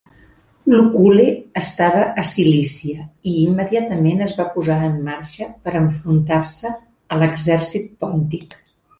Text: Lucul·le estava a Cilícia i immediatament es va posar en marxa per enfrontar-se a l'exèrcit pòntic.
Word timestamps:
Lucul·le 0.73 1.25
estava 1.59 2.05
a 2.21 2.23
Cilícia 2.29 3.03
i 3.31 3.33
immediatament 3.41 4.23
es 4.27 4.33
va 4.39 4.45
posar 4.55 4.77
en 4.87 4.95
marxa 5.09 5.49
per 5.67 5.73
enfrontar-se 5.81 6.73
a 7.17 7.21
l'exèrcit 7.25 7.85
pòntic. 8.05 8.57